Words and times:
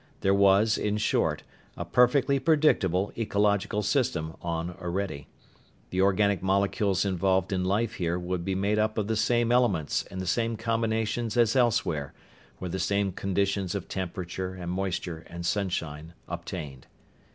There 0.21 0.33
was, 0.33 0.79
in 0.79 0.97
short, 0.97 1.43
a 1.77 1.85
perfectly 1.85 2.39
predictable 2.39 3.13
ecological 3.15 3.83
system 3.83 4.35
on 4.41 4.75
Orede. 4.81 5.27
The 5.91 6.01
organic 6.01 6.41
molecules 6.41 7.05
involved 7.05 7.53
in 7.53 7.63
life 7.63 7.93
here 7.93 8.17
would 8.17 8.43
be 8.43 8.55
made 8.55 8.79
up 8.79 8.97
of 8.97 9.05
the 9.05 9.15
same 9.15 9.51
elements 9.51 10.01
in 10.09 10.17
the 10.17 10.25
same 10.25 10.57
combinations 10.57 11.37
as 11.37 11.55
elsewhere 11.55 12.15
where 12.57 12.71
the 12.71 12.79
same 12.79 13.11
conditions 13.11 13.75
of 13.75 13.87
temperature 13.87 14.55
and 14.55 14.71
moisture 14.71 15.23
and 15.29 15.45
sunshine 15.45 16.15
obtained. 16.27 16.87